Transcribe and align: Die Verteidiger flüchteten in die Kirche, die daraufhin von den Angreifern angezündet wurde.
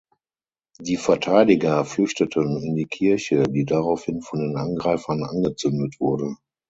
Die 0.79 0.97
Verteidiger 0.97 1.85
flüchteten 1.85 2.57
in 2.63 2.73
die 2.75 2.87
Kirche, 2.87 3.43
die 3.43 3.65
daraufhin 3.65 4.23
von 4.23 4.39
den 4.39 4.57
Angreifern 4.57 5.23
angezündet 5.23 5.99
wurde. 5.99 6.37